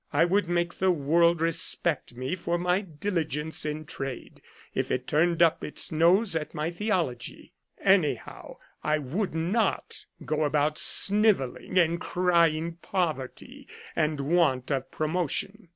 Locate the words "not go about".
9.35-10.79